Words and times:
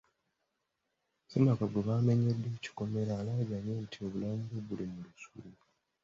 Ssemaka 1.23 1.63
gwe 1.67 1.81
baamenyedde 1.87 2.47
ekikomera 2.57 3.13
alaajanye 3.19 3.73
nti 3.83 3.97
obulamu 4.05 4.43
bwe 4.49 4.59
buli 4.67 4.85
mu 4.91 4.99
lusuubo. 5.05 5.59